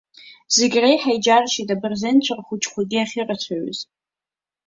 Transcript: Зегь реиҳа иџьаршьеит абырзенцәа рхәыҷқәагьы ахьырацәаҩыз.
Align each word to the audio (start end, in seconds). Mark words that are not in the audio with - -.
Зегь 0.55 0.77
реиҳа 0.83 1.11
иџьаршьеит 1.15 1.69
абырзенцәа 1.73 2.33
рхәыҷқәагьы 2.39 2.97
ахьырацәаҩыз. 3.01 3.79